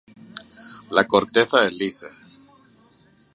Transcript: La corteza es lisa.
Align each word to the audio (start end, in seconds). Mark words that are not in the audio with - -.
La 0.89 1.05
corteza 1.05 1.63
es 1.67 1.73
lisa. 1.73 2.09